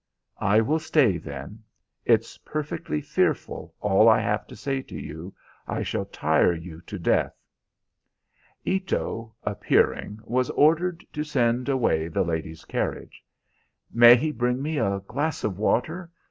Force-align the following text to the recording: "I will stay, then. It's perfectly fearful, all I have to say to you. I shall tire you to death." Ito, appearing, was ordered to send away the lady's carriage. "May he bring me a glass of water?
"I 0.39 0.61
will 0.61 0.79
stay, 0.79 1.19
then. 1.19 1.59
It's 2.05 2.39
perfectly 2.39 3.01
fearful, 3.01 3.75
all 3.81 4.09
I 4.09 4.19
have 4.19 4.47
to 4.47 4.55
say 4.55 4.81
to 4.81 4.97
you. 4.99 5.35
I 5.67 5.83
shall 5.83 6.05
tire 6.05 6.55
you 6.55 6.81
to 6.87 6.97
death." 6.97 7.35
Ito, 8.65 9.35
appearing, 9.43 10.17
was 10.23 10.49
ordered 10.49 11.05
to 11.13 11.23
send 11.23 11.69
away 11.69 12.07
the 12.07 12.23
lady's 12.23 12.65
carriage. 12.65 13.23
"May 13.93 14.15
he 14.15 14.31
bring 14.31 14.59
me 14.59 14.79
a 14.79 15.01
glass 15.05 15.43
of 15.43 15.59
water? 15.59 16.09